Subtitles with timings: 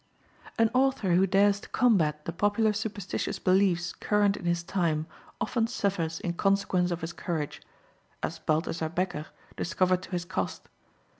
[0.57, 5.05] An author who dares to combat the popular superstitious beliefs current in his time
[5.39, 7.61] often suffers in consequence of his courage,
[8.23, 10.69] as Balthazar Bekker discovered to his cost.